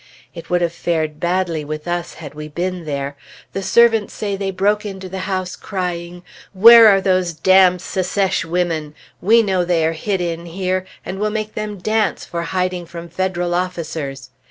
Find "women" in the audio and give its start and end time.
8.43-8.95